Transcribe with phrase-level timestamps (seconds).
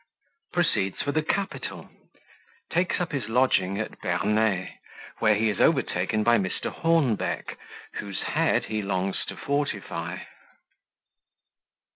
[0.51, 1.87] Proceeds for the Capital
[2.71, 4.79] Takes up his Lodging at Bernay,
[5.19, 6.71] where he is overtaken by Mr.
[6.73, 7.55] Hornbeck,
[7.99, 10.21] whose Head he longs to fortify.